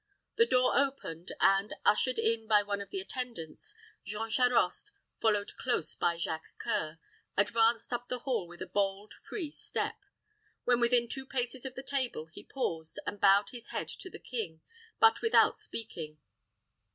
[0.37, 4.89] The door opened, and, ushered in by one of the attendants, Jean Charost,
[5.19, 6.97] followed close by Jacques C[oe]ur,
[7.37, 9.97] advanced up the hall with a bold, free step.
[10.63, 14.17] When within two paces of the table, he paused, and bowed his head to the
[14.17, 14.61] king,
[14.99, 16.17] but without speaking.